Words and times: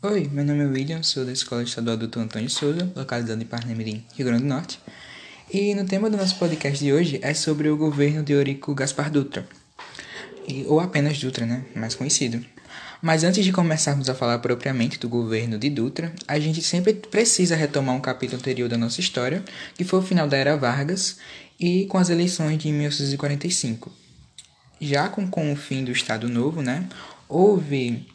Oi, 0.00 0.30
meu 0.32 0.44
nome 0.44 0.62
é 0.62 0.66
William, 0.66 1.02
sou 1.02 1.24
da 1.24 1.32
Escola 1.32 1.64
Estadual 1.64 1.96
Dr. 1.96 2.20
Antônio 2.20 2.48
Souza, 2.48 2.88
localizada 2.94 3.42
em 3.42 3.44
Parnamirim, 3.44 4.06
Rio 4.14 4.26
Grande 4.28 4.44
do 4.44 4.48
Norte. 4.48 4.78
E 5.52 5.74
no 5.74 5.84
tema 5.84 6.08
do 6.08 6.16
nosso 6.16 6.36
podcast 6.36 6.78
de 6.78 6.92
hoje 6.92 7.18
é 7.20 7.34
sobre 7.34 7.68
o 7.68 7.76
governo 7.76 8.22
de 8.22 8.32
Eurico 8.32 8.72
Gaspar 8.76 9.10
Dutra, 9.10 9.44
e, 10.46 10.64
ou 10.68 10.78
apenas 10.78 11.18
Dutra, 11.18 11.44
né, 11.44 11.64
mais 11.74 11.96
conhecido. 11.96 12.46
Mas 13.02 13.24
antes 13.24 13.44
de 13.44 13.50
começarmos 13.50 14.08
a 14.08 14.14
falar 14.14 14.38
propriamente 14.38 15.00
do 15.00 15.08
governo 15.08 15.58
de 15.58 15.68
Dutra, 15.68 16.14
a 16.28 16.38
gente 16.38 16.62
sempre 16.62 16.94
precisa 16.94 17.56
retomar 17.56 17.96
um 17.96 18.00
capítulo 18.00 18.38
anterior 18.38 18.68
da 18.68 18.78
nossa 18.78 19.00
história, 19.00 19.42
que 19.74 19.82
foi 19.82 19.98
o 19.98 20.02
final 20.02 20.28
da 20.28 20.36
Era 20.36 20.56
Vargas 20.56 21.16
e 21.58 21.86
com 21.86 21.98
as 21.98 22.08
eleições 22.08 22.56
de 22.56 22.70
1945. 22.70 23.90
Já 24.80 25.08
com, 25.08 25.28
com 25.28 25.52
o 25.52 25.56
fim 25.56 25.82
do 25.82 25.90
Estado 25.90 26.28
Novo, 26.28 26.62
né, 26.62 26.88
houve 27.28 28.06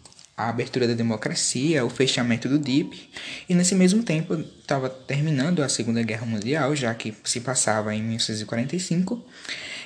a 0.44 0.50
abertura 0.50 0.88
da 0.88 0.94
democracia, 0.94 1.86
o 1.86 1.89
fechamento 1.89 2.50
do 2.50 2.60
DIP, 2.60 3.10
e 3.47 3.56
nesse 3.56 3.75
mesmo 3.75 4.04
tempo 4.04 4.34
estava 4.34 4.89
terminando 4.89 5.64
a 5.64 5.70
Segunda 5.70 6.01
Guerra 6.04 6.25
Mundial, 6.25 6.75
já 6.75 6.93
que 6.93 7.14
se 7.24 7.39
passava 7.39 7.96
em 7.96 8.01
1945, 8.01 9.24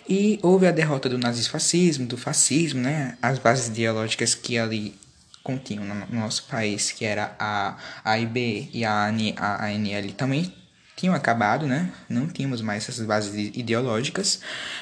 e 0.09 0.39
houve 0.41 0.65
a 0.67 0.71
derrota 0.71 1.09
do 1.09 1.17
nazifascismo, 1.17 2.07
do 2.07 2.17
fascismo, 2.17 2.81
né, 2.81 3.17
as 3.21 3.37
bases 3.39 3.67
ideológicas 3.67 4.33
que 4.33 4.57
ali 4.57 4.95
continham 5.43 5.85
no 5.85 6.19
nosso 6.19 6.43
país, 6.47 6.91
que 6.91 7.05
era 7.05 7.35
a 7.39 7.77
AIB 8.03 8.69
e 8.73 8.83
a 8.83 9.05
ANL 9.05 10.11
também 10.17 10.53
tinham 10.95 11.15
acabado, 11.15 11.65
né? 11.65 11.89
Não 12.09 12.27
tínhamos 12.27 12.59
mais 12.59 12.89
essas 12.89 13.05
bases 13.05 13.33
ideológicas. 13.55 14.41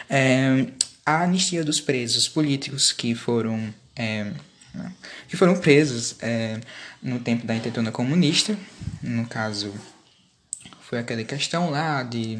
É, 0.09 0.65
a 1.05 1.21
anistia 1.21 1.63
dos 1.63 1.79
presos 1.79 2.27
políticos 2.27 2.91
que 2.91 3.13
foram 3.13 3.71
é, 3.95 4.31
né, 4.75 4.91
que 5.27 5.37
foram 5.37 5.57
presos 5.57 6.15
é, 6.21 6.59
no 7.01 7.19
tempo 7.19 7.45
da 7.45 7.55
intentona 7.55 7.91
comunista. 7.91 8.57
No 9.01 9.25
caso, 9.25 9.73
foi 10.81 10.99
aquela 10.99 11.23
questão 11.23 11.69
lá 11.69 12.03
de 12.03 12.39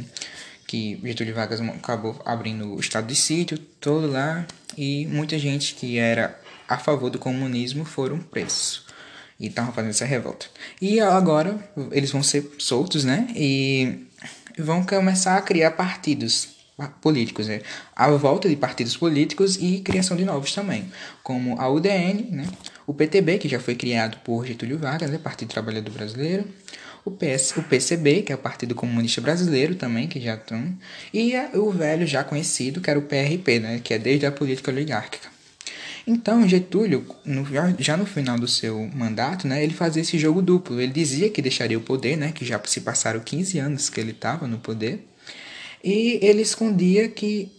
que 0.68 1.00
Getúlio 1.04 1.36
Vargas 1.36 1.62
acabou 1.62 2.22
abrindo 2.26 2.74
o 2.74 2.80
estado 2.80 3.08
de 3.08 3.16
sítio 3.16 3.58
todo 3.58 4.08
lá 4.12 4.46
e 4.78 5.06
muita 5.08 5.38
gente 5.38 5.76
que 5.76 5.98
era 5.98 6.40
a 6.68 6.78
favor 6.78 7.10
do 7.10 7.20
comunismo 7.20 7.86
foram 7.86 8.20
presos 8.20 8.86
e 9.40 9.48
estavam 9.48 9.74
fazendo 9.74 9.92
essa 9.92 10.06
revolta. 10.06 10.48
E 10.82 11.00
agora 11.00 11.58
eles 11.92 12.12
vão 12.12 12.24
ser 12.24 12.56
soltos, 12.58 13.04
né? 13.04 13.28
E 13.36 14.08
vão 14.58 14.84
começar 14.84 15.38
a 15.38 15.42
criar 15.42 15.72
partidos 15.72 16.56
políticos, 17.02 17.48
né? 17.48 17.62
a 17.96 18.10
volta 18.12 18.50
de 18.50 18.56
partidos 18.56 18.98
políticos 18.98 19.56
e 19.56 19.80
criação 19.80 20.18
de 20.18 20.26
novos 20.26 20.54
também, 20.54 20.92
como 21.24 21.60
a 21.60 21.70
UDN, 21.70 22.28
né? 22.32 22.48
o 22.86 22.94
PTB, 22.94 23.38
que 23.38 23.48
já 23.48 23.60
foi 23.60 23.76
criado 23.76 24.18
por 24.24 24.46
Getúlio 24.46 24.78
Vargas, 24.78 25.10
né? 25.10 25.18
Partido 25.18 25.50
Trabalhador 25.50 25.92
Brasileiro, 25.92 26.46
o, 27.06 27.12
PS, 27.12 27.56
o 27.58 27.64
PCB, 27.64 28.24
que 28.24 28.32
é 28.32 28.36
o 28.36 28.40
Partido 28.40 28.76
Comunista 28.76 29.22
Brasileiro 29.22 29.76
também, 29.76 30.08
que 30.08 30.20
já 30.20 30.36
estão, 30.36 30.76
e 31.14 31.34
o 31.54 31.72
velho 31.72 32.06
já 32.06 32.24
conhecido, 32.24 32.82
que 32.82 32.90
era 32.90 33.00
o 33.00 33.04
PRP, 33.04 33.60
né? 33.60 33.80
que 33.84 33.94
é 33.94 34.00
desde 34.00 34.26
a 34.26 34.32
política 34.32 34.72
oligárquica. 34.72 35.36
Então, 36.08 36.48
Getúlio, 36.48 37.04
no, 37.26 37.48
já 37.80 37.98
no 37.98 38.06
final 38.06 38.38
do 38.38 38.48
seu 38.48 38.88
mandato, 38.94 39.48
né, 39.48 39.64
ele 39.64 39.74
fazia 39.74 40.04
esse 40.04 40.20
jogo 40.20 40.40
duplo. 40.40 40.80
Ele 40.80 40.92
dizia 40.92 41.32
que 41.32 41.42
deixaria 41.42 41.78
o 41.80 41.82
poder, 41.82 42.16
né, 42.16 42.32
que 42.32 42.46
já 42.46 42.62
se 42.64 42.82
passaram 42.82 43.20
15 43.20 43.58
anos 43.58 43.90
que 43.90 44.00
ele 44.00 44.12
estava 44.12 44.48
no 44.48 44.60
poder, 44.60 45.04
e 45.86 46.18
ele 46.20 46.42
escondia 46.42 47.08
que 47.08 47.52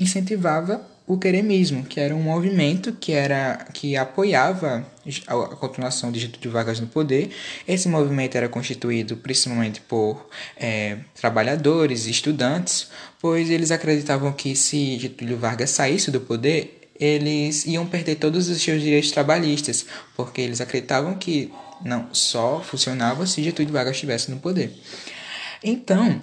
incentivava 0.00 0.84
o 1.06 1.18
queremismo, 1.18 1.84
que 1.84 2.00
era 2.00 2.16
um 2.16 2.22
movimento 2.22 2.94
que 2.94 3.12
era 3.12 3.66
que 3.74 3.94
apoiava 3.94 4.86
a 5.26 5.34
continuação 5.56 6.10
de 6.10 6.18
Getúlio 6.18 6.50
Vargas 6.50 6.80
no 6.80 6.86
poder. 6.86 7.30
Esse 7.68 7.86
movimento 7.86 8.36
era 8.36 8.48
constituído 8.48 9.18
principalmente 9.18 9.82
por 9.82 10.30
é, 10.56 10.96
trabalhadores 11.14 12.06
estudantes, 12.06 12.88
pois 13.20 13.50
eles 13.50 13.70
acreditavam 13.70 14.32
que 14.32 14.56
se 14.56 14.98
Getúlio 14.98 15.36
Vargas 15.36 15.68
saísse 15.68 16.10
do 16.10 16.22
poder, 16.22 16.88
eles 16.98 17.66
iam 17.66 17.84
perder 17.86 18.14
todos 18.14 18.48
os 18.48 18.62
seus 18.62 18.80
direitos 18.80 19.10
trabalhistas, 19.10 19.84
porque 20.16 20.40
eles 20.40 20.62
acreditavam 20.62 21.16
que 21.16 21.52
não 21.84 22.08
só 22.14 22.62
funcionava 22.62 23.26
se 23.26 23.42
Getúlio 23.42 23.74
Vargas 23.74 23.96
estivesse 23.96 24.30
no 24.30 24.38
poder. 24.38 24.72
Então, 25.62 26.22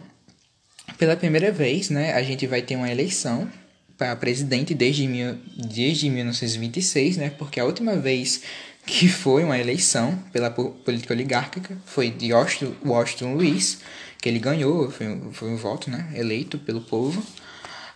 pela 1.01 1.15
primeira 1.15 1.51
vez, 1.51 1.89
né, 1.89 2.13
a 2.13 2.21
gente 2.21 2.45
vai 2.45 2.61
ter 2.61 2.75
uma 2.75 2.87
eleição 2.87 3.49
para 3.97 4.15
presidente 4.15 4.75
desde, 4.75 5.07
mil, 5.07 5.35
desde 5.57 6.07
1926, 6.07 7.17
né, 7.17 7.31
porque 7.39 7.59
a 7.59 7.65
última 7.65 7.95
vez 7.95 8.43
que 8.85 9.07
foi 9.09 9.43
uma 9.43 9.57
eleição 9.57 10.15
pela 10.31 10.51
política 10.51 11.11
oligárquica 11.11 11.75
foi 11.87 12.11
de 12.11 12.31
Washington, 12.31 12.75
Washington 12.85 13.33
Luiz, 13.33 13.79
que 14.21 14.29
ele 14.29 14.37
ganhou, 14.37 14.91
foi, 14.91 15.19
foi 15.31 15.49
um 15.49 15.55
voto 15.55 15.89
né, 15.89 16.07
eleito 16.13 16.59
pelo 16.59 16.81
povo. 16.81 17.23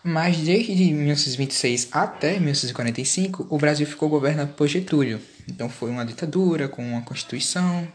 Mas 0.04 0.38
desde 0.38 0.74
1926 0.74 1.90
até 1.92 2.40
1945, 2.40 3.46
o 3.52 3.58
Brasil 3.60 3.86
ficou 3.86 4.10
governado 4.10 4.54
por 4.54 4.68
Getúlio. 4.68 5.22
Então 5.48 5.70
foi 5.70 5.92
uma 5.92 6.04
ditadura 6.04 6.68
com 6.68 6.84
uma 6.84 7.04
constituição, 7.04 7.88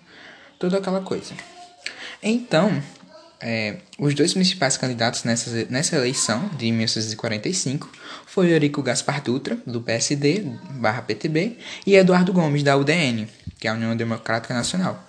toda 0.56 0.78
aquela 0.78 1.00
coisa. 1.00 1.34
Então, 2.22 2.80
é, 3.40 3.76
os 3.98 4.14
dois 4.14 4.34
principais 4.34 4.76
candidatos 4.76 5.24
nessa, 5.24 5.66
nessa 5.70 5.96
eleição 5.96 6.48
de 6.56 6.70
1945 6.70 7.90
foi 8.26 8.52
Eurico 8.52 8.82
Gaspar 8.82 9.22
Dutra, 9.22 9.56
do 9.66 9.80
PSD, 9.80 10.44
barra 10.72 11.02
PTB, 11.02 11.56
e 11.86 11.96
Eduardo 11.96 12.32
Gomes, 12.32 12.62
da 12.62 12.76
UDN, 12.76 13.26
que 13.58 13.66
é 13.66 13.70
a 13.70 13.74
União 13.74 13.96
Democrática 13.96 14.52
Nacional. 14.52 15.02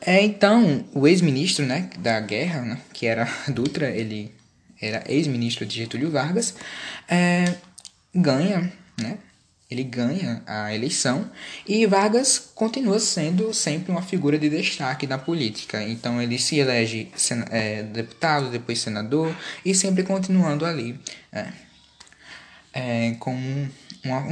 É, 0.00 0.22
então, 0.22 0.84
o 0.94 1.06
ex-ministro 1.06 1.64
né, 1.66 1.90
da 1.98 2.20
guerra, 2.20 2.62
né, 2.62 2.78
que 2.92 3.06
era 3.06 3.28
Dutra, 3.48 3.90
ele 3.90 4.34
era 4.80 5.02
ex-ministro 5.06 5.66
de 5.66 5.76
Getúlio 5.76 6.10
Vargas, 6.10 6.54
é, 7.08 7.54
ganha 8.14 8.72
né, 8.98 9.18
ele 9.70 9.84
ganha 9.84 10.42
a 10.46 10.74
eleição 10.74 11.30
e 11.66 11.86
Vargas 11.86 12.50
continua 12.54 12.98
sendo 12.98 13.54
sempre 13.54 13.92
uma 13.92 14.02
figura 14.02 14.36
de 14.36 14.50
destaque 14.50 15.06
na 15.06 15.16
política. 15.16 15.80
Então 15.82 16.20
ele 16.20 16.38
se 16.38 16.58
elege 16.58 17.08
é, 17.50 17.84
deputado, 17.84 18.50
depois 18.50 18.80
senador 18.80 19.34
e 19.64 19.72
sempre 19.74 20.02
continuando 20.02 20.66
ali 20.66 20.98
é, 21.32 21.46
é, 22.72 23.16
como 23.20 23.38
um, 23.38 23.68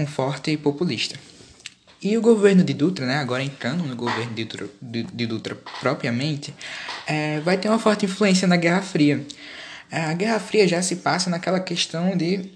um, 0.02 0.06
forte 0.06 0.56
populista. 0.56 1.16
E 2.02 2.16
o 2.16 2.20
governo 2.20 2.64
de 2.64 2.74
Dutra, 2.74 3.06
né, 3.06 3.16
agora 3.16 3.42
entrando 3.42 3.84
no 3.84 3.94
governo 3.94 4.34
de 4.34 4.44
Dutra, 4.44 4.68
de, 4.80 5.02
de 5.04 5.26
Dutra 5.26 5.56
propriamente, 5.80 6.54
é, 7.06 7.40
vai 7.40 7.56
ter 7.56 7.68
uma 7.68 7.78
forte 7.78 8.06
influência 8.06 8.46
na 8.46 8.56
Guerra 8.56 8.82
Fria. 8.82 9.24
É, 9.90 10.02
a 10.02 10.12
Guerra 10.14 10.38
Fria 10.38 10.66
já 10.66 10.82
se 10.82 10.96
passa 10.96 11.30
naquela 11.30 11.60
questão 11.60 12.16
de 12.16 12.50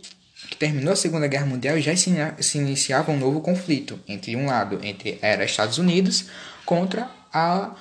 que 0.49 0.57
terminou 0.57 0.93
a 0.93 0.97
Segunda 0.97 1.27
Guerra 1.27 1.47
Mundial 1.47 1.79
e 1.79 1.83
já 1.83 1.95
se, 1.97 2.59
iniciava 2.59 3.13
um 3.13 3.19
novo 3.19 3.41
conflito 3.41 3.99
entre 4.07 4.37
um 4.37 4.47
lado 4.47 4.79
entre 4.83 5.19
era 5.23 5.45
Estados 5.45 5.79
Unidos 5.79 6.27
contra 6.65 7.11
a 7.33 7.75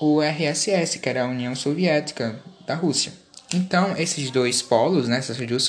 URSS, 0.00 0.98
que 0.98 1.08
era 1.08 1.22
a 1.22 1.26
União 1.26 1.54
Soviética 1.54 2.40
da 2.66 2.74
Rússia. 2.74 3.12
Então, 3.54 3.96
esses 3.96 4.30
dois 4.30 4.60
polos, 4.60 5.08
né, 5.08 5.16
essas 5.16 5.38
duas 5.38 5.62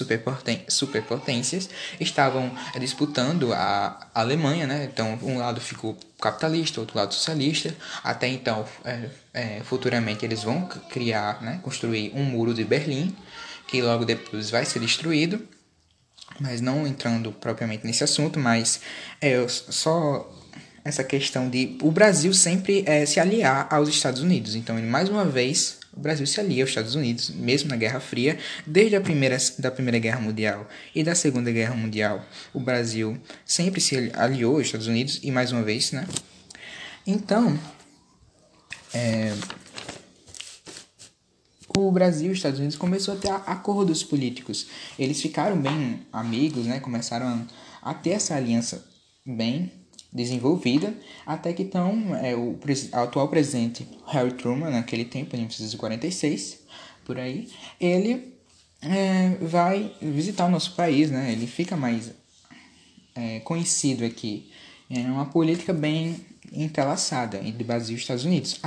superpotências, 0.68 1.70
estavam 1.98 2.52
disputando 2.78 3.54
a 3.54 4.10
Alemanha. 4.14 4.68
Né? 4.68 4.90
Então, 4.92 5.18
um 5.24 5.38
lado 5.38 5.62
ficou 5.62 5.98
capitalista, 6.20 6.82
outro 6.82 6.98
lado 6.98 7.14
socialista. 7.14 7.74
Até 8.04 8.28
então, 8.28 8.66
é, 8.84 9.10
é, 9.34 9.62
futuramente, 9.64 10.26
eles 10.26 10.44
vão 10.44 10.66
criar, 10.90 11.42
né, 11.42 11.62
construir 11.64 12.12
um 12.14 12.24
muro 12.26 12.54
de 12.54 12.66
Berlim, 12.66 13.16
que 13.66 13.82
logo 13.82 14.04
depois 14.04 14.50
vai 14.50 14.66
ser 14.66 14.80
destruído 14.80 15.42
mas 16.40 16.62
não 16.62 16.88
entrando 16.88 17.32
propriamente 17.32 17.86
nesse 17.86 18.04
assunto, 18.04 18.40
mas 18.40 18.82
é 19.22 19.46
só 19.48 20.30
essa 20.84 21.04
questão 21.04 21.50
de 21.50 21.78
o 21.82 21.92
Brasil 21.92 22.34
sempre 22.34 22.84
é, 22.86 23.06
se 23.06 23.20
aliar 23.20 23.68
aos 23.70 23.90
Estados 23.90 24.22
Unidos. 24.22 24.56
Então, 24.56 24.82
mais 24.82 25.10
uma 25.10 25.26
vez, 25.26 25.78
o 25.96 26.00
Brasil 26.00 26.26
se 26.26 26.40
alia 26.40 26.64
aos 26.64 26.70
Estados 26.70 26.96
Unidos, 26.96 27.30
mesmo 27.30 27.70
na 27.70 27.76
Guerra 27.76 28.00
Fria, 28.00 28.38
desde 28.66 28.96
a 28.96 29.02
primeira, 29.02 29.38
da 29.58 29.72
Primeira 29.72 30.00
Guerra 30.00 30.20
Mundial 30.20 30.68
e 30.96 31.04
da 31.04 31.16
Segunda 31.16 31.52
Guerra 31.52 31.76
Mundial, 31.76 32.26
o 32.54 32.60
Brasil 32.60 33.18
sempre 33.46 33.82
se 33.82 34.12
aliou 34.14 34.56
aos 34.56 34.66
Estados 34.66 34.88
Unidos 34.88 35.20
e 35.24 35.32
mais 35.32 35.52
uma 35.52 35.64
vez, 35.64 35.92
né? 35.92 36.08
Então, 37.06 37.60
é, 38.94 39.34
o 41.88 41.92
Brasil 41.92 42.30
e 42.30 42.32
os 42.32 42.38
Estados 42.38 42.60
Unidos 42.60 42.78
começou 42.78 43.14
a 43.14 43.18
ter 43.18 43.32
acordos 43.32 44.04
políticos. 44.04 44.68
Eles 44.98 45.22
ficaram 45.22 45.58
bem 45.58 46.02
amigos, 46.12 46.66
né? 46.66 46.80
Começaram 46.80 47.46
a 47.82 47.94
ter 47.94 48.12
essa 48.12 48.36
aliança 48.36 48.86
bem 49.26 49.72
desenvolvida, 50.12 50.94
até 51.26 51.54
que 51.54 51.62
então 51.62 52.16
é, 52.16 52.36
o 52.36 52.58
atual 52.94 53.28
presidente 53.28 53.88
Harry 54.08 54.34
Truman, 54.34 54.72
naquele 54.72 55.06
tempo, 55.06 55.36
em 55.36 55.40
1946, 55.40 56.60
por 57.06 57.20
aí, 57.20 57.48
ele 57.80 58.34
é, 58.82 59.36
vai 59.42 59.94
visitar 60.02 60.46
o 60.46 60.50
nosso 60.50 60.76
país, 60.76 61.12
né? 61.12 61.32
Ele 61.32 61.46
fica 61.46 61.76
mais 61.78 62.12
é, 63.16 63.40
conhecido 63.42 64.04
aqui. 64.04 64.52
É 64.90 65.00
uma 65.02 65.26
política 65.26 65.74
bem 65.74 66.16
entrelaçada 66.52 67.38
entre 67.38 67.64
Brasil 67.64 67.96
e 67.96 68.00
Estados 68.00 68.26
Unidos, 68.26 68.60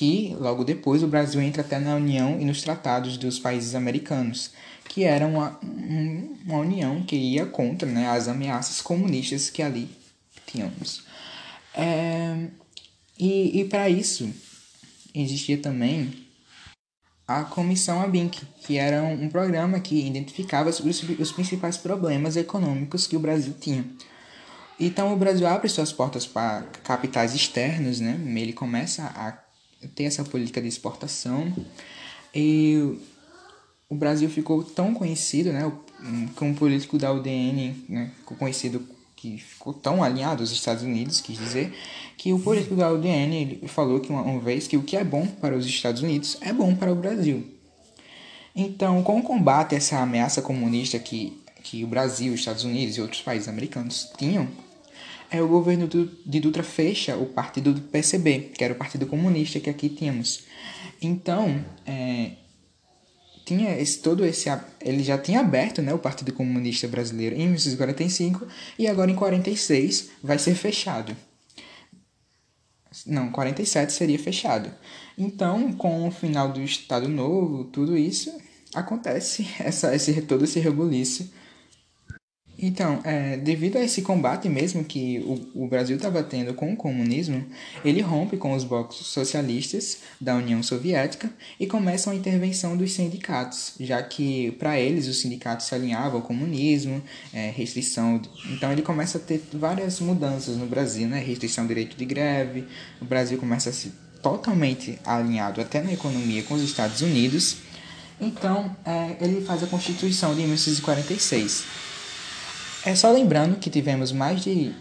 que 0.00 0.34
logo 0.40 0.64
depois 0.64 1.02
o 1.02 1.06
Brasil 1.06 1.42
entra 1.42 1.60
até 1.60 1.78
na 1.78 1.94
União 1.94 2.40
e 2.40 2.44
nos 2.46 2.62
tratados 2.62 3.18
dos 3.18 3.38
países 3.38 3.74
americanos, 3.74 4.50
que 4.88 5.04
era 5.04 5.26
uma, 5.26 5.60
uma 5.62 6.56
união 6.56 7.02
que 7.02 7.14
ia 7.14 7.44
contra 7.44 7.86
né, 7.86 8.08
as 8.08 8.26
ameaças 8.26 8.80
comunistas 8.80 9.50
que 9.50 9.62
ali 9.62 9.90
tínhamos. 10.46 11.04
É, 11.74 12.46
e 13.18 13.60
e 13.60 13.64
para 13.66 13.90
isso 13.90 14.32
existia 15.14 15.58
também 15.58 16.26
a 17.28 17.44
Comissão 17.44 18.00
ABINC, 18.00 18.40
que 18.62 18.78
era 18.78 19.02
um, 19.02 19.28
programa 19.28 19.80
que 19.80 20.06
identificava 20.06 20.70
os, 20.70 20.80
os 20.80 21.30
principais 21.30 21.76
problemas 21.76 22.38
econômicos 22.38 23.06
que 23.06 23.16
o 23.16 23.20
Brasil 23.20 23.52
tinha. 23.60 23.84
Então 24.80 25.12
o 25.12 25.16
Brasil 25.16 25.46
abre 25.46 25.68
suas 25.68 25.92
portas 25.92 26.26
para 26.26 26.62
capitais 26.82 27.34
externos, 27.34 28.00
né? 28.00 28.18
Ele 28.34 28.54
começa 28.54 29.04
a 29.14 29.49
ter 29.94 30.04
essa 30.04 30.24
política 30.24 30.60
de 30.60 30.68
exportação 30.68 31.52
e 32.34 32.98
o 33.88 33.94
Brasil 33.94 34.30
ficou 34.30 34.62
tão 34.62 34.94
conhecido, 34.94 35.52
né? 35.52 35.70
Como 36.36 36.54
político 36.54 36.96
da 36.96 37.12
UDN, 37.12 37.84
né? 37.88 38.10
conhecido 38.38 38.86
que 39.16 39.36
ficou 39.36 39.74
tão 39.74 40.02
alinhado 40.02 40.42
aos 40.42 40.50
Estados 40.50 40.82
Unidos, 40.82 41.20
quis 41.20 41.36
dizer, 41.36 41.74
que 42.16 42.32
o 42.32 42.38
político 42.38 42.74
da 42.74 42.90
UDN 42.90 43.36
ele 43.36 43.68
falou 43.68 44.00
que 44.00 44.08
uma, 44.08 44.22
uma 44.22 44.40
vez 44.40 44.66
que 44.66 44.78
o 44.78 44.82
que 44.82 44.96
é 44.96 45.04
bom 45.04 45.26
para 45.26 45.54
os 45.54 45.66
Estados 45.66 46.00
Unidos 46.00 46.38
é 46.40 46.52
bom 46.52 46.74
para 46.74 46.90
o 46.90 46.94
Brasil. 46.94 47.46
Então, 48.56 49.02
com 49.02 49.18
o 49.18 49.22
combate 49.22 49.74
a 49.74 49.78
essa 49.78 49.98
ameaça 49.98 50.40
comunista 50.40 50.98
que, 50.98 51.38
que 51.62 51.84
o 51.84 51.86
Brasil, 51.86 52.32
os 52.32 52.40
Estados 52.40 52.64
Unidos 52.64 52.96
e 52.96 53.02
outros 53.02 53.20
países 53.20 53.48
americanos 53.48 54.10
tinham, 54.16 54.48
é 55.30 55.40
o 55.40 55.48
governo 55.48 55.86
de 55.88 56.40
Dutra 56.40 56.62
fecha 56.62 57.16
o 57.16 57.26
partido 57.26 57.72
do 57.72 57.80
PCB, 57.80 58.50
que 58.54 58.64
era 58.64 58.74
o 58.74 58.76
Partido 58.76 59.06
Comunista 59.06 59.60
que 59.60 59.70
aqui 59.70 59.88
tínhamos. 59.88 60.44
Então, 61.00 61.64
é, 61.86 62.32
tinha 63.44 63.78
esse 63.78 63.98
todo 63.98 64.24
esse 64.24 64.48
ele 64.80 65.02
já 65.02 65.16
tinha 65.16 65.40
aberto, 65.40 65.80
né, 65.82 65.94
o 65.94 65.98
Partido 65.98 66.32
Comunista 66.32 66.88
Brasileiro 66.88 67.36
em 67.36 67.46
1945 67.46 68.46
e 68.78 68.86
agora 68.86 69.10
em 69.10 69.14
46 69.14 70.10
vai 70.22 70.38
ser 70.38 70.54
fechado. 70.54 71.16
Não, 73.06 73.30
47 73.30 73.92
seria 73.92 74.18
fechado. 74.18 74.70
Então, 75.16 75.72
com 75.72 76.08
o 76.08 76.10
final 76.10 76.52
do 76.52 76.60
Estado 76.60 77.08
Novo, 77.08 77.64
tudo 77.64 77.96
isso 77.96 78.36
acontece 78.74 79.46
essa 79.60 79.94
esse 79.94 80.20
todo 80.22 80.44
esse 80.44 80.58
rebuliço 80.58 81.30
então, 82.62 83.00
é, 83.04 83.38
devido 83.38 83.76
a 83.76 83.80
esse 83.82 84.02
combate 84.02 84.48
mesmo 84.48 84.84
que 84.84 85.18
o, 85.20 85.64
o 85.64 85.66
Brasil 85.66 85.96
estava 85.96 86.22
tendo 86.22 86.52
com 86.52 86.72
o 86.72 86.76
comunismo, 86.76 87.44
ele 87.82 88.02
rompe 88.02 88.36
com 88.36 88.52
os 88.52 88.64
blocos 88.64 88.98
socialistas 88.98 89.98
da 90.20 90.36
União 90.36 90.62
Soviética 90.62 91.30
e 91.58 91.66
começa 91.66 92.10
a 92.10 92.14
intervenção 92.14 92.76
dos 92.76 92.92
sindicatos, 92.92 93.74
já 93.80 94.02
que 94.02 94.50
para 94.52 94.78
eles 94.78 95.08
os 95.08 95.20
sindicatos 95.20 95.66
se 95.66 95.74
alinhavam 95.74 96.20
ao 96.20 96.26
comunismo, 96.26 97.02
é, 97.32 97.50
restrição. 97.50 98.20
Então 98.50 98.70
ele 98.70 98.82
começa 98.82 99.16
a 99.16 99.20
ter 99.20 99.42
várias 99.54 99.98
mudanças 99.98 100.58
no 100.58 100.66
Brasil, 100.66 101.08
né? 101.08 101.18
restrição 101.18 101.64
do 101.64 101.68
direito 101.68 101.96
de 101.96 102.04
greve, 102.04 102.66
o 103.00 103.06
Brasil 103.06 103.38
começa 103.38 103.70
a 103.70 103.72
se 103.72 103.90
totalmente 104.22 104.98
alinhado 105.02 105.62
até 105.62 105.80
na 105.80 105.94
economia 105.94 106.42
com 106.42 106.54
os 106.54 106.62
Estados 106.62 107.00
Unidos. 107.00 107.56
Então, 108.20 108.76
é, 108.84 109.16
ele 109.18 109.40
faz 109.40 109.62
a 109.62 109.66
Constituição 109.66 110.34
de 110.34 110.42
1946 110.42 111.89
é 112.84 112.94
só 112.94 113.10
lembrando 113.10 113.58
que 113.58 113.70
tivemos 113.70 114.12
mais 114.12 114.42
de 114.42 114.72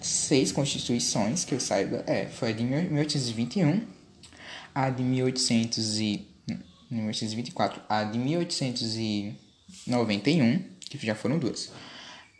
seis 0.00 0.50
constituições, 0.52 1.44
que 1.44 1.54
eu 1.54 1.60
saiba. 1.60 2.02
É, 2.06 2.24
foi 2.26 2.50
a 2.50 2.52
de 2.52 2.62
1821, 2.64 3.82
a 4.74 4.90
de 4.90 5.02
1800 5.02 5.98
e... 5.98 6.28
1824, 6.90 7.82
a 7.86 8.02
de 8.04 8.18
1891, 8.18 10.64
que 10.88 11.06
já 11.06 11.14
foram 11.14 11.38
duas. 11.38 11.70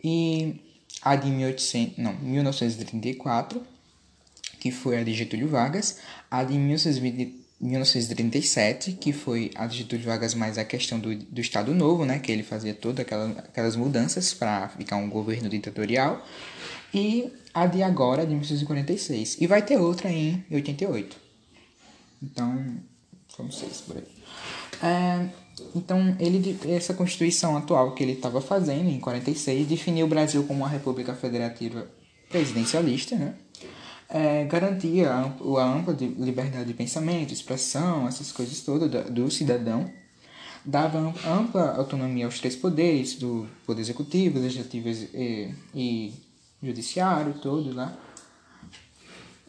E 0.03 0.55
a 1.03 1.15
de 1.15 1.29
1800, 1.29 1.99
não, 1.99 2.15
1934, 2.15 3.61
que 4.59 4.71
foi 4.71 4.97
a 4.97 5.03
de 5.03 5.13
Getúlio 5.13 5.47
Vargas, 5.47 5.99
a 6.31 6.43
de 6.43 6.55
1920 6.55 7.38
1937, 7.61 8.93
que 8.93 9.11
foi 9.11 9.51
a 9.55 9.67
Getúlio 9.67 10.05
Vargas 10.05 10.33
mais 10.33 10.57
a 10.57 10.63
questão 10.63 10.99
do, 10.99 11.13
do 11.15 11.41
Estado 11.41 11.73
Novo, 11.73 12.05
né, 12.05 12.19
que 12.19 12.31
ele 12.31 12.43
fazia 12.43 12.73
todas 12.73 13.01
aquelas, 13.01 13.37
aquelas 13.37 13.75
mudanças 13.75 14.33
para 14.33 14.69
ficar 14.69 14.95
um 14.95 15.09
governo 15.09 15.49
ditatorial, 15.49 16.25
e 16.93 17.31
a 17.53 17.65
de 17.67 17.83
agora, 17.83 18.23
de 18.23 18.29
1946. 18.29 19.37
E 19.41 19.47
vai 19.47 19.61
ter 19.61 19.77
outra 19.77 20.09
em 20.09 20.43
88. 20.49 21.17
Então, 22.23 22.77
são 23.35 23.51
seis 23.51 23.81
por 23.81 23.97
aí. 23.97 24.03
É, 24.81 25.29
então, 25.75 26.15
ele, 26.19 26.57
essa 26.69 26.93
Constituição 26.93 27.57
atual 27.57 27.93
que 27.93 28.03
ele 28.03 28.13
estava 28.13 28.41
fazendo, 28.41 28.89
em 28.89 28.99
46, 28.99 29.67
definiu 29.67 30.05
o 30.05 30.09
Brasil 30.09 30.43
como 30.43 30.61
uma 30.61 30.69
república 30.69 31.13
federativa 31.13 31.87
presidencialista, 32.29 33.15
né? 33.15 33.35
É, 34.09 34.43
garantia 34.45 35.11
a, 35.11 35.21
a 35.21 35.73
ampla 35.73 35.95
liberdade 35.99 36.65
de 36.65 36.73
pensamento, 36.73 37.31
expressão, 37.31 38.07
essas 38.07 38.31
coisas 38.31 38.61
todas 38.61 38.89
do, 38.89 39.11
do 39.11 39.31
cidadão, 39.31 39.89
dava 40.65 40.97
ampla 41.27 41.75
autonomia 41.75 42.25
aos 42.25 42.39
três 42.39 42.55
poderes, 42.55 43.15
do 43.15 43.47
poder 43.65 43.81
executivo, 43.81 44.39
legislativo 44.39 44.89
e, 44.89 45.53
e 45.75 46.13
judiciário, 46.61 47.35
todo 47.35 47.73
lá, 47.73 47.95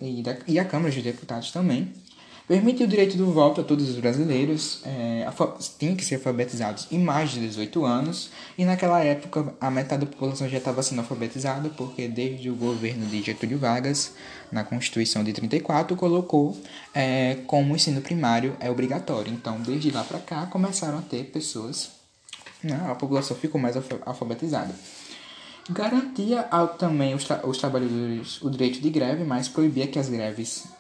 e, 0.01 0.23
da, 0.23 0.37
e 0.47 0.59
a 0.59 0.65
Câmara 0.65 0.91
de 0.93 1.03
Deputados 1.03 1.51
também, 1.51 1.93
Permitiu 2.51 2.85
o 2.85 2.89
direito 2.89 3.17
do 3.17 3.33
voto 3.33 3.61
a 3.61 3.65
todos 3.65 3.89
os 3.89 3.95
brasileiros, 4.01 4.83
é, 4.85 5.25
que 5.95 6.05
ser 6.05 6.17
alfabetizados 6.17 6.89
em 6.91 6.99
mais 6.99 7.31
de 7.31 7.39
18 7.39 7.85
anos, 7.85 8.29
e 8.59 8.65
naquela 8.65 8.99
época 9.05 9.55
a 9.61 9.71
metade 9.71 10.05
da 10.05 10.11
população 10.11 10.49
já 10.49 10.59
estava 10.59 10.83
sendo 10.83 10.99
alfabetizada, 10.99 11.69
porque 11.69 12.09
desde 12.09 12.51
o 12.51 12.57
governo 12.57 13.07
de 13.07 13.23
Getúlio 13.23 13.57
Vargas, 13.57 14.15
na 14.51 14.65
Constituição 14.65 15.23
de 15.23 15.33
34, 15.33 15.95
colocou 15.95 16.61
é, 16.93 17.37
como 17.47 17.73
o 17.73 17.77
ensino 17.77 18.01
primário 18.01 18.57
é 18.59 18.69
obrigatório. 18.69 19.33
Então, 19.33 19.61
desde 19.61 19.93
lá 19.93 20.03
para 20.03 20.19
cá, 20.19 20.47
começaram 20.47 20.99
a 20.99 21.03
ter 21.03 21.27
pessoas, 21.27 21.91
né, 22.65 22.85
a 22.91 22.97
população 22.97 23.37
ficou 23.37 23.61
mais 23.61 23.77
alfabetizada. 24.05 24.75
Garantia 25.71 26.49
ao, 26.51 26.67
também 26.67 27.15
os, 27.15 27.23
tra 27.23 27.47
os 27.47 27.59
trabalhadores 27.59 28.43
o 28.43 28.51
direito 28.51 28.81
de 28.81 28.91
greve, 28.91 29.23
mas 29.23 29.49
proibia 29.49 29.87
que 29.87 30.01
as 30.01 30.09
greves 30.09 30.80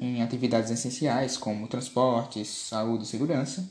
em 0.00 0.22
atividades 0.22 0.70
essenciais 0.70 1.36
como 1.36 1.68
transportes, 1.68 2.48
saúde 2.48 3.04
e 3.04 3.06
segurança, 3.06 3.68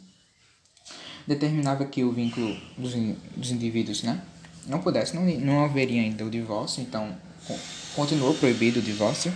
determinava 1.26 1.86
que 1.86 2.04
o 2.04 2.12
vínculo 2.12 2.56
dos, 2.78 2.94
dos 3.36 3.52
indivíduos 3.52 4.04
né, 4.04 4.22
não 4.66 4.80
pudesse, 4.80 5.16
não, 5.16 5.24
não 5.24 5.66
haveria 5.66 6.02
ainda 6.02 6.24
o 6.24 6.30
divórcio, 6.30 6.82
então 6.82 7.16
continuou 7.96 8.34
proibido 8.36 8.80
o 8.80 8.84
divórcio. 8.84 9.36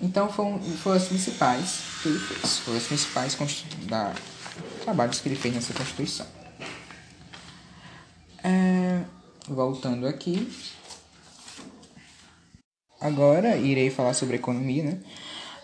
Então 0.00 0.30
foram, 0.30 0.60
foram 0.60 0.96
as 0.96 1.06
principais 1.06 1.80
que 2.02 2.08
ele 2.08 2.18
fez, 2.18 2.58
foram 2.58 2.76
as 2.76 2.84
principais 2.84 3.36
da, 3.88 4.14
trabalhos 4.82 5.20
que 5.20 5.28
ele 5.28 5.36
fez 5.36 5.54
nessa 5.54 5.72
Constituição. 5.72 6.26
É, 8.44 9.02
voltando 9.48 10.06
aqui, 10.06 10.52
agora 13.00 13.56
irei 13.56 13.90
falar 13.90 14.14
sobre 14.14 14.36
economia, 14.36 14.84
né? 14.84 15.00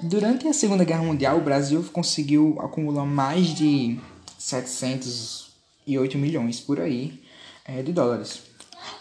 Durante 0.03 0.49
a 0.49 0.53
Segunda 0.53 0.83
Guerra 0.83 1.05
Mundial, 1.05 1.39
o 1.39 1.43
Brasil 1.43 1.85
conseguiu 1.93 2.59
acumular 2.61 3.07
mais 3.07 3.55
de 3.55 4.01
708 4.37 6.19
milhões 6.19 6.59
por 6.59 6.81
aí 6.81 7.23
é, 7.65 7.81
de 7.83 7.93
dólares. 7.93 8.43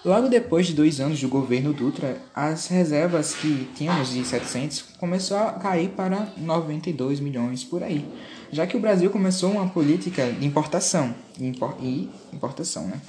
Logo 0.05 0.27
depois 0.27 0.67
de 0.67 0.73
dois 0.73 0.99
anos 0.99 1.19
do 1.19 1.27
governo 1.27 1.73
Dutra, 1.73 2.21
as 2.35 2.67
reservas 2.67 3.33
que 3.33 3.67
tínhamos 3.75 4.11
de 4.11 4.23
700 4.23 4.83
começou 4.99 5.37
a 5.37 5.53
cair 5.53 5.89
para 5.89 6.31
92 6.37 7.19
milhões 7.19 7.63
por 7.63 7.81
aí, 7.81 8.05
já 8.51 8.67
que 8.67 8.77
o 8.77 8.79
Brasil 8.79 9.09
começou 9.09 9.53
uma 9.53 9.69
política 9.69 10.31
de 10.31 10.45
importação 10.45 11.15
e 11.39 12.09
importação, 12.31 12.85
né? 12.85 13.01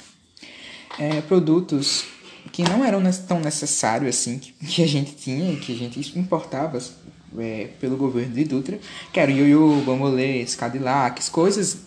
É, 0.98 1.20
produtos 1.20 2.04
que 2.50 2.62
não 2.62 2.82
eram 2.82 3.02
tão 3.28 3.38
necessários 3.38 4.16
assim 4.16 4.38
que 4.38 4.82
a 4.82 4.86
gente 4.86 5.14
tinha, 5.14 5.54
que 5.56 5.72
a 5.72 5.76
gente 5.76 6.18
importava 6.18 6.78
é, 7.38 7.68
pelo 7.80 7.96
governo 7.96 8.34
de 8.34 8.44
Dutra, 8.44 8.78
que 9.12 9.20
era 9.20 9.30
ioiô, 9.30 9.80
bambolês, 9.82 10.54
Cadillacs, 10.54 11.28
coisas 11.28 11.78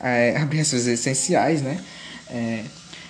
é, 0.00 0.34
essenciais, 0.52 1.62
né? 1.62 1.80
É, 2.28 2.64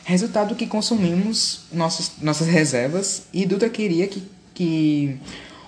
resultado 0.04 0.54
que 0.54 0.66
consumimos 0.66 1.62
nossas, 1.72 2.12
nossas 2.22 2.46
reservas 2.46 3.24
e 3.32 3.44
Dutra 3.44 3.68
queria 3.68 4.06
que, 4.06 4.22
que 4.54 5.18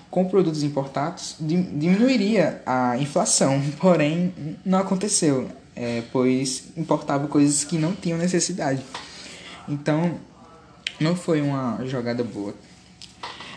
com 0.09 0.25
produtos 0.25 0.63
importados 0.63 1.35
diminuiria 1.39 2.61
a 2.65 2.97
inflação, 2.97 3.61
porém 3.79 4.33
não 4.65 4.79
aconteceu, 4.79 5.49
é, 5.75 6.03
pois 6.11 6.65
importava 6.77 7.27
coisas 7.27 7.63
que 7.63 7.77
não 7.77 7.93
tinham 7.93 8.17
necessidade. 8.17 8.81
Então 9.67 10.17
não 10.99 11.15
foi 11.15 11.41
uma 11.41 11.85
jogada 11.85 12.23
boa. 12.23 12.53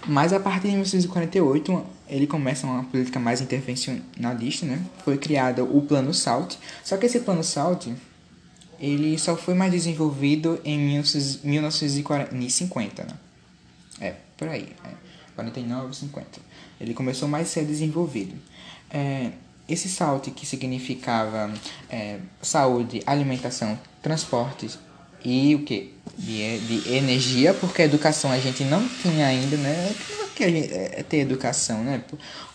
Mas 0.07 0.33
a 0.33 0.41
partir 0.41 0.63
de 0.63 0.73
1948, 0.73 1.85
ele 2.13 2.27
começa 2.27 2.67
uma 2.67 2.85
política 2.85 3.19
mais 3.19 3.41
intervencionalista, 3.41 4.67
né? 4.67 4.85
Foi 5.03 5.17
criado 5.17 5.65
o 5.65 5.81
Plano 5.81 6.13
SALT. 6.13 6.59
Só 6.85 6.99
que 6.99 7.07
esse 7.07 7.21
Plano 7.21 7.43
SALT, 7.43 7.87
ele 8.79 9.19
só 9.19 9.35
foi 9.35 9.55
mais 9.55 9.73
desenvolvido 9.73 10.61
em 10.63 10.79
1950, 10.79 13.05
né? 13.05 13.15
É, 13.99 14.15
por 14.37 14.49
aí. 14.49 14.69
É, 14.85 14.91
49, 15.35 15.97
50. 15.97 16.29
Ele 16.79 16.93
começou 16.93 17.27
mais 17.27 17.49
a 17.49 17.51
ser 17.51 17.65
desenvolvido. 17.65 18.35
É, 18.91 19.31
esse 19.67 19.89
SALT, 19.89 20.33
que 20.33 20.45
significava 20.45 21.51
é, 21.89 22.19
saúde, 22.43 23.03
alimentação, 23.07 23.81
transportes 24.03 24.79
e 25.25 25.55
o 25.55 25.65
que? 25.65 25.95
De, 26.19 26.59
de 26.59 26.95
energia, 26.95 27.55
porque 27.55 27.81
a 27.81 27.87
educação 27.87 28.31
a 28.31 28.39
gente 28.39 28.65
não 28.65 28.87
tinha 28.87 29.27
ainda, 29.27 29.57
né? 29.57 29.95
Que 30.35 30.45
a 30.45 30.51
gente, 30.51 30.73
é, 30.73 31.01
é 31.01 31.03
ter 31.03 31.19
educação, 31.19 31.83
né? 31.85 32.03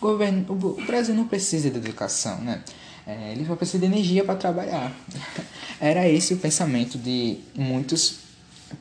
governo, 0.00 0.44
o, 0.48 0.84
Brasil 0.84 1.14
não 1.14 1.26
precisa 1.26 1.70
de 1.70 1.76
educação, 1.76 2.40
né? 2.40 2.62
É, 3.06 3.32
ele 3.32 3.46
só 3.46 3.56
precisa 3.56 3.78
de 3.78 3.86
energia 3.86 4.24
para 4.24 4.34
trabalhar. 4.34 4.92
Era 5.80 6.08
esse 6.08 6.34
o 6.34 6.36
pensamento 6.36 6.98
de 6.98 7.38
muitos 7.54 8.28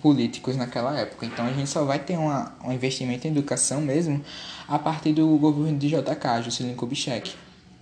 políticos 0.02 0.56
naquela 0.56 0.98
época. 1.00 1.26
Então 1.26 1.46
a 1.46 1.54
gente 1.54 1.70
só 1.70 1.84
vai 1.84 2.00
ter 2.00 2.18
uma, 2.18 2.56
um 2.64 2.72
investimento 2.72 3.28
em 3.28 3.32
educação 3.32 3.82
mesmo 3.82 4.24
a 4.68 4.78
partir 4.78 5.14
do 5.14 5.38
governo 5.38 5.78
de 5.78 5.88
JK, 5.90 6.44
Juscelino 6.44 6.76
Kubitschek, 6.76 7.34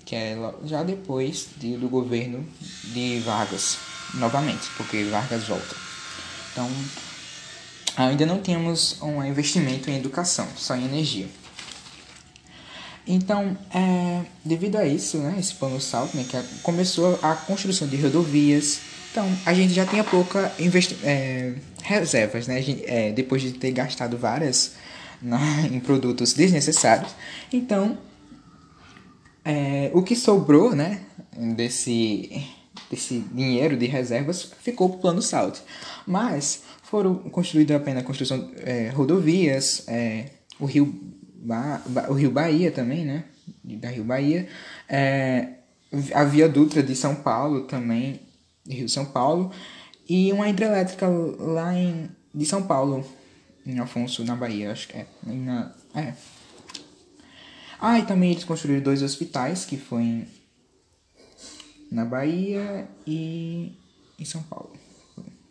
que 0.05 0.15
é 0.15 0.37
já 0.65 0.83
depois 0.83 1.47
de, 1.57 1.77
do 1.77 1.89
governo 1.89 2.45
de 2.83 3.19
Vargas, 3.19 3.79
novamente, 4.13 4.69
porque 4.77 5.03
Vargas 5.05 5.47
volta. 5.47 5.75
Então, 6.51 6.69
ainda 7.95 8.25
não 8.25 8.39
temos 8.39 9.01
um 9.01 9.23
investimento 9.23 9.89
em 9.89 9.97
educação, 9.97 10.47
só 10.55 10.75
em 10.75 10.85
energia. 10.85 11.27
Então, 13.07 13.55
é, 13.73 14.23
devido 14.43 14.77
a 14.77 14.85
isso, 14.85 15.17
né, 15.17 15.35
esse 15.39 15.53
plano 15.53 15.79
salto, 15.79 16.17
né, 16.17 16.25
que 16.27 16.41
começou 16.63 17.19
a 17.21 17.35
construção 17.35 17.87
de 17.87 17.97
rodovias. 17.97 18.79
Então, 19.11 19.25
a 19.45 19.53
gente 19.53 19.73
já 19.73 19.85
tinha 19.85 20.03
pouca 20.03 20.51
é, 21.03 21.53
reservas, 21.83 22.47
né, 22.47 22.61
gente, 22.61 22.83
é, 22.85 23.11
depois 23.11 23.41
de 23.41 23.53
ter 23.53 23.71
gastado 23.71 24.17
várias 24.17 24.73
na, 25.21 25.39
em 25.67 25.79
produtos 25.79 26.33
desnecessários. 26.33 27.13
Então, 27.53 27.97
é, 29.43 29.91
o 29.93 30.01
que 30.01 30.15
sobrou, 30.15 30.75
né, 30.75 31.01
desse 31.55 32.43
esse 32.91 33.19
dinheiro 33.31 33.75
de 33.77 33.85
reservas 33.85 34.51
ficou 34.61 34.89
para 34.89 34.97
o 34.97 35.01
plano 35.01 35.21
SALT. 35.21 35.59
Mas 36.05 36.63
foram 36.95 37.15
construídas 37.29 37.75
apenas 37.75 38.05
construção 38.05 38.49
é, 38.55 38.87
rodovias, 38.87 39.83
é, 39.85 40.29
o 40.57 40.65
rio 40.65 40.97
ba 41.35 41.81
o 42.07 42.13
rio 42.13 42.31
Bahia 42.31 42.71
também, 42.71 43.03
né? 43.03 43.25
Da 43.65 43.89
Rio 43.89 44.05
Bahia, 44.05 44.47
é, 44.87 45.55
a 46.13 46.23
Via 46.23 46.47
Dutra 46.47 46.81
de 46.81 46.95
São 46.95 47.15
Paulo 47.15 47.63
também, 47.63 48.21
Rio 48.65 48.87
São 48.87 49.05
Paulo, 49.05 49.51
e 50.07 50.31
uma 50.31 50.47
hidrelétrica 50.47 51.05
lá 51.37 51.77
em 51.77 52.09
de 52.33 52.45
São 52.45 52.63
Paulo, 52.63 53.05
em 53.65 53.77
Afonso, 53.77 54.23
na 54.23 54.37
Bahia, 54.37 54.71
acho 54.71 54.87
que 54.87 54.97
é. 54.97 55.05
Na, 55.25 55.75
é. 55.93 56.13
Ah, 57.77 57.99
e 57.99 58.05
também 58.05 58.31
eles 58.31 58.45
construíram 58.45 58.81
dois 58.81 59.01
hospitais, 59.01 59.65
que 59.65 59.75
foi 59.75 60.01
em 60.01 60.27
na 61.91 62.05
Bahia 62.05 62.87
e 63.05 63.77
em 64.17 64.23
São 64.23 64.41
Paulo. 64.43 64.84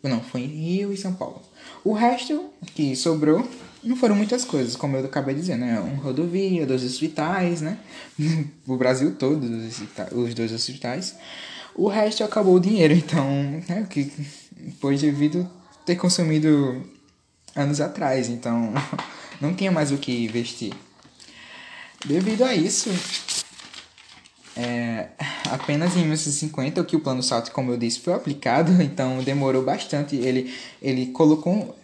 Não, 0.09 0.21
foi 0.21 0.41
em 0.41 0.47
Rio 0.47 0.93
e 0.93 0.97
São 0.97 1.13
Paulo. 1.13 1.41
O 1.83 1.93
resto 1.93 2.49
que 2.73 2.95
sobrou 2.95 3.47
não 3.83 3.95
foram 3.95 4.15
muitas 4.15 4.43
coisas, 4.43 4.75
como 4.75 4.97
eu 4.97 5.05
acabei 5.05 5.35
de 5.35 5.41
dizer, 5.41 5.57
né? 5.57 5.79
Uma 5.79 6.01
rodovia, 6.01 6.65
dois 6.65 6.83
hospitais, 6.83 7.61
né? 7.61 7.77
o 8.67 8.75
Brasil 8.77 9.15
todo, 9.15 9.45
os 10.11 10.33
dois 10.33 10.51
hospitais. 10.51 11.15
O 11.75 11.87
resto 11.87 12.23
acabou 12.23 12.55
o 12.55 12.59
dinheiro, 12.59 12.93
então, 12.97 13.25
né? 13.67 13.85
Que 13.89 14.11
foi 14.79 14.97
devido 14.97 15.47
ter 15.85 15.95
consumido 15.95 16.83
anos 17.55 17.79
atrás, 17.79 18.27
então 18.27 18.73
não 19.39 19.53
tinha 19.53 19.71
mais 19.71 19.91
o 19.91 19.97
que 19.97 20.25
investir. 20.25 20.73
Devido 22.05 22.43
a 22.43 22.55
isso, 22.55 22.89
é, 24.55 25.09
apenas 25.51 25.95
em 25.95 25.99
1950 25.99 26.81
o 26.81 26.85
que 26.85 26.95
o 26.95 26.99
plano 26.99 27.21
SALT, 27.21 27.49
como 27.51 27.71
eu 27.71 27.77
disse, 27.77 27.99
foi 27.99 28.13
aplicado, 28.13 28.71
então 28.81 29.21
demorou 29.23 29.63
bastante. 29.63 30.15
Ele, 30.15 30.53
ele 30.81 31.07
colocou 31.07 31.77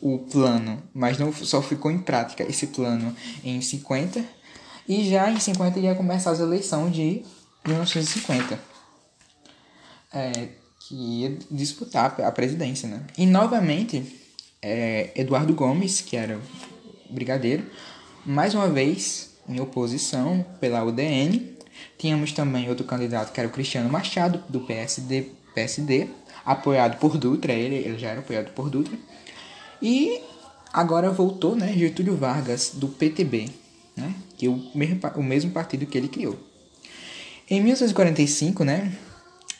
o 0.00 0.18
plano, 0.18 0.82
mas 0.94 1.18
não 1.18 1.32
só 1.32 1.60
ficou 1.60 1.90
em 1.90 1.98
prática 1.98 2.44
esse 2.44 2.68
plano 2.68 3.14
em 3.42 3.60
50 3.60 4.24
e 4.88 5.08
já 5.10 5.30
em 5.30 5.40
50 5.40 5.80
ia 5.80 5.94
começar 5.94 6.30
as 6.30 6.38
eleições 6.38 6.94
de 6.94 7.24
1950 7.66 8.58
é, 10.12 10.48
que 10.78 10.94
ia 10.94 11.38
disputar 11.50 12.20
a 12.20 12.30
presidência, 12.30 12.88
né? 12.88 13.02
E 13.16 13.26
novamente 13.26 14.20
é, 14.60 15.10
Eduardo 15.16 15.54
Gomes, 15.54 16.00
que 16.00 16.16
era 16.16 16.40
brigadeiro, 17.10 17.66
mais 18.24 18.54
uma 18.54 18.68
vez 18.68 19.30
em 19.48 19.60
oposição 19.60 20.44
pela 20.60 20.84
UDN 20.84 21.51
Tínhamos 21.98 22.32
também 22.32 22.68
outro 22.68 22.84
candidato 22.84 23.32
que 23.32 23.40
era 23.40 23.48
o 23.48 23.52
Cristiano 23.52 23.88
Machado, 23.88 24.42
do 24.48 24.60
PSD, 24.60 25.30
PSD 25.54 26.08
apoiado 26.44 26.98
por 26.98 27.16
Dutra, 27.16 27.52
ele, 27.52 27.76
ele 27.76 27.98
já 27.98 28.08
era 28.08 28.20
apoiado 28.20 28.52
por 28.52 28.68
Dutra. 28.68 28.96
E 29.80 30.20
agora 30.72 31.10
voltou, 31.10 31.54
né, 31.56 31.72
Getúlio 31.72 32.16
Vargas, 32.16 32.72
do 32.74 32.88
PTB, 32.88 33.50
né, 33.96 34.14
que 34.36 34.46
é 34.46 34.48
o 34.48 34.62
mesmo, 34.74 35.00
o 35.16 35.22
mesmo 35.22 35.50
partido 35.50 35.86
que 35.86 35.96
ele 35.96 36.08
criou. 36.08 36.38
Em 37.48 37.60
1945, 37.60 38.64
né, 38.64 38.92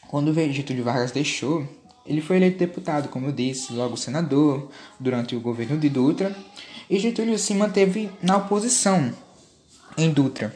quando 0.09 0.33
Getúlio 0.52 0.85
Vargas 0.85 1.12
deixou, 1.12 1.66
ele 2.04 2.21
foi 2.21 2.37
eleito 2.37 2.59
deputado, 2.59 3.09
como 3.09 3.26
eu 3.26 3.33
disse, 3.33 3.73
logo 3.73 3.97
senador, 3.97 4.71
durante 4.99 5.37
o 5.37 5.40
governo 5.40 5.78
de 5.78 5.88
Dutra, 5.88 6.35
e 6.90 6.99
Getúlio 6.99 7.38
se 7.38 7.54
manteve 7.54 8.11
na 8.23 8.37
oposição 8.37 9.12
em 9.97 10.11
Dutra. 10.11 10.54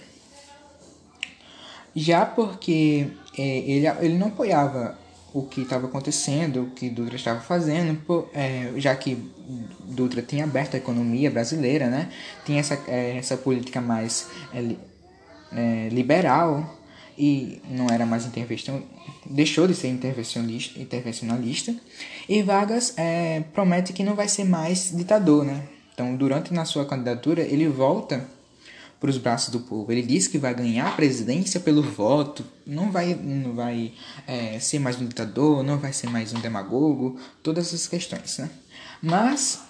Já 1.96 2.26
porque 2.26 3.08
é, 3.38 3.58
ele, 3.58 3.86
ele 3.86 4.18
não 4.18 4.28
apoiava 4.28 4.98
o 5.32 5.42
que 5.42 5.62
estava 5.62 5.86
acontecendo, 5.86 6.62
o 6.62 6.70
que 6.70 6.90
Dutra 6.90 7.16
estava 7.16 7.40
fazendo, 7.40 7.98
por, 8.02 8.30
é, 8.34 8.72
já 8.76 8.94
que 8.94 9.16
Dutra 9.84 10.20
tinha 10.22 10.44
aberto 10.44 10.74
a 10.74 10.76
economia 10.78 11.30
brasileira, 11.30 11.88
né? 11.88 12.10
tinha 12.44 12.60
essa, 12.60 12.78
é, 12.86 13.16
essa 13.16 13.36
política 13.36 13.80
mais 13.80 14.28
é, 14.54 14.76
é, 15.52 15.88
liberal 15.90 16.78
e 17.18 17.62
não 17.70 17.86
era 17.88 18.04
mais 18.04 18.26
intervenção, 18.26 18.82
deixou 19.24 19.66
de 19.66 19.74
ser 19.74 19.88
intervencionista, 19.88 20.78
intervencionalista 20.78 21.74
e 22.28 22.42
Vargas 22.42 22.92
é, 22.96 23.40
promete 23.54 23.92
que 23.92 24.02
não 24.04 24.14
vai 24.14 24.28
ser 24.28 24.44
mais 24.44 24.92
ditador, 24.94 25.44
né? 25.44 25.62
Então, 25.94 26.14
durante 26.14 26.52
na 26.52 26.66
sua 26.66 26.84
candidatura, 26.84 27.40
ele 27.40 27.66
volta 27.68 28.26
para 28.98 29.10
os 29.10 29.18
braços 29.18 29.50
do 29.50 29.60
povo. 29.60 29.90
Ele 29.92 30.02
diz 30.02 30.26
que 30.26 30.38
vai 30.38 30.54
ganhar 30.54 30.88
a 30.88 30.92
presidência 30.92 31.60
pelo 31.60 31.82
voto, 31.82 32.44
não 32.66 32.90
vai, 32.90 33.14
não 33.14 33.54
vai 33.54 33.92
é, 34.26 34.58
ser 34.58 34.78
mais 34.78 35.00
um 35.00 35.06
ditador, 35.06 35.62
não 35.62 35.78
vai 35.78 35.92
ser 35.92 36.08
mais 36.08 36.32
um 36.32 36.40
demagogo, 36.40 37.18
todas 37.42 37.68
essas 37.68 37.86
questões, 37.86 38.38
né? 38.38 38.50
Mas 39.02 39.60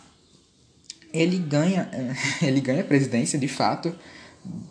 ele 1.13 1.39
ganha, 1.39 1.91
ele 2.41 2.61
ganha 2.61 2.83
a 2.83 2.85
presidência 2.85 3.39
de 3.39 3.49
fato 3.49 3.95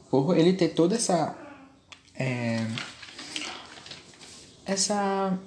por 0.10 0.38
ele 0.38 0.54
ter 0.54 0.70
toda 0.70 0.96
essa 0.96 1.36
é, 2.18 2.66
essa 4.66 5.38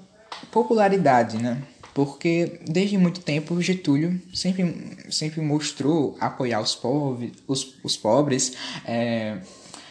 popularidade, 0.51 1.39
né? 1.39 1.63
Porque 1.99 2.61
desde 2.65 2.97
muito 2.97 3.19
tempo 3.19 3.61
Getúlio 3.61 4.23
sempre, 4.33 4.73
sempre 5.11 5.41
mostrou 5.41 6.17
apoiar 6.21 6.61
os, 6.61 6.77
pobres, 6.77 7.33
os, 7.45 7.75
os 7.83 7.97
pobres, 7.97 8.53
é, 8.85 9.39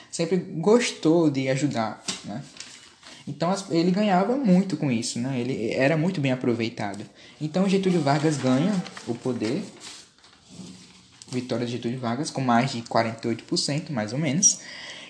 sempre 0.10 0.38
gostou 0.38 1.30
de 1.30 1.50
ajudar, 1.50 2.02
né? 2.24 2.42
Então 3.28 3.54
ele 3.70 3.92
ganhava 3.92 4.38
muito 4.38 4.78
com 4.78 4.90
isso, 4.90 5.20
né? 5.20 5.38
Ele 5.38 5.74
era 5.74 5.98
muito 5.98 6.22
bem 6.22 6.32
aproveitado. 6.32 7.04
Então 7.42 7.68
Getúlio 7.68 8.00
Vargas 8.00 8.38
ganha 8.38 8.74
o 9.06 9.14
poder, 9.14 9.62
vitória 11.30 11.66
de 11.66 11.74
Getúlio 11.74 12.00
Vargas 12.00 12.30
com 12.32 12.40
mais 12.40 12.72
de 12.72 12.84
48%, 12.84 13.90
mais 13.90 14.14
ou 14.14 14.20
menos, 14.20 14.62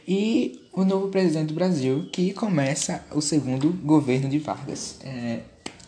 e 0.07 0.67
o 0.73 0.83
novo 0.83 1.09
presidente 1.09 1.49
do 1.49 1.53
Brasil 1.53 2.09
que 2.11 2.33
começa 2.33 3.05
o 3.11 3.21
segundo 3.21 3.71
governo 3.71 4.27
de 4.27 4.39
Vargas. 4.39 4.95
É, 5.03 5.41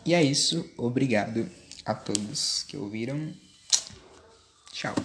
e 0.10 0.14
é 0.16 0.24
isso. 0.24 0.68
Obrigado 0.76 1.48
a 1.86 1.94
todos 1.94 2.64
que 2.68 2.76
ouviram. 2.76 3.32
Tchau. 4.72 4.96